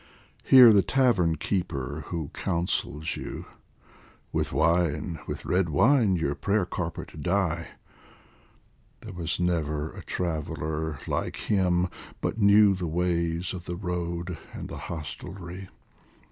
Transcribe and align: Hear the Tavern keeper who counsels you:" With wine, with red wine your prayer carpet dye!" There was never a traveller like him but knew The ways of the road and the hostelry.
Hear 0.43 0.73
the 0.73 0.81
Tavern 0.81 1.35
keeper 1.35 2.05
who 2.07 2.29
counsels 2.33 3.15
you:" 3.15 3.45
With 4.33 4.51
wine, 4.51 5.19
with 5.27 5.45
red 5.45 5.69
wine 5.69 6.15
your 6.15 6.33
prayer 6.33 6.65
carpet 6.65 7.21
dye!" 7.21 7.67
There 9.01 9.13
was 9.13 9.39
never 9.39 9.91
a 9.93 10.01
traveller 10.03 10.97
like 11.05 11.35
him 11.35 11.87
but 12.19 12.41
knew 12.41 12.73
The 12.73 12.87
ways 12.87 13.53
of 13.53 13.65
the 13.65 13.75
road 13.75 14.39
and 14.53 14.69
the 14.69 14.77
hostelry. 14.89 15.69